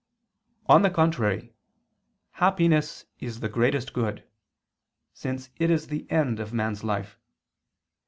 On 0.65 0.81
the 0.81 0.89
contrary, 0.89 1.53
Happiness 2.31 3.05
is 3.19 3.39
the 3.39 3.47
greatest 3.49 3.93
good: 3.93 4.27
since 5.13 5.51
it 5.57 5.69
is 5.69 5.89
the 5.89 6.09
end 6.09 6.39
of 6.39 6.51
man's 6.55 6.83
life. 6.83 7.19